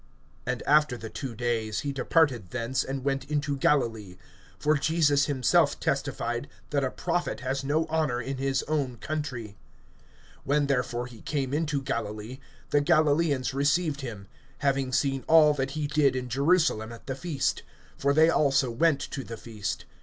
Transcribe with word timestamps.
(43)And 0.47 0.63
after 0.65 0.97
the 0.97 1.11
two 1.11 1.35
days 1.35 1.81
he 1.81 1.91
departed 1.91 2.49
thence, 2.49 2.83
and 2.83 3.03
went 3.03 3.23
into 3.29 3.55
Galilee. 3.55 4.17
(44)For 4.59 4.81
Jesus 4.81 5.25
himself 5.27 5.79
testified, 5.79 6.47
that 6.71 6.83
a 6.83 6.89
prophet 6.89 7.41
has 7.41 7.63
no 7.63 7.85
honor 7.85 8.19
in 8.19 8.37
his 8.37 8.63
own 8.63 8.97
country. 8.97 9.57
(45)When 10.47 10.67
therefore 10.67 11.05
he 11.05 11.21
came 11.21 11.53
into 11.53 11.83
Galilee, 11.83 12.39
the 12.71 12.81
Galilaeans 12.81 13.53
received 13.53 14.01
him, 14.01 14.25
having 14.57 14.91
seen 14.91 15.23
all 15.27 15.53
that 15.53 15.69
he 15.77 15.85
did 15.85 16.15
in 16.15 16.29
Jerusalem 16.29 16.91
at 16.91 17.05
the 17.05 17.13
feast; 17.13 17.61
for 17.95 18.11
they 18.11 18.27
also 18.31 18.71
went 18.71 19.01
to 19.01 19.23
the 19.23 19.37
feast. 19.37 19.85